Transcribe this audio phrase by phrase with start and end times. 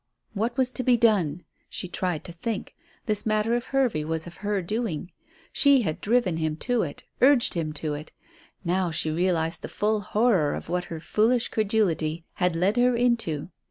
[0.33, 1.43] What was to be done?
[1.69, 2.73] She tried to think.
[3.05, 5.11] This matter of Hervey was of her doing.
[5.53, 8.11] She had driven him to it; urged him to it.
[8.65, 13.51] Now she realized the full horror of what her foolish credulity had led her into.